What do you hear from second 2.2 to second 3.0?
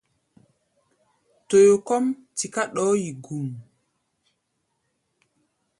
tiká ɗɔɔ́